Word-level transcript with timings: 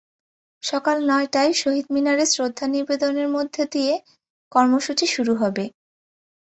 সকাল 0.63 0.97
নয়টায় 1.07 1.51
শহীদ 1.53 1.85
মিনারে 1.93 2.25
শ্রদ্ধা 2.27 2.65
নিবেদনের 2.67 3.27
মধ্য 3.35 3.55
দিয়ে 3.73 3.93
কর্মসূচি 4.51 5.05
শুরু 5.15 5.33
হবে। 5.35 5.65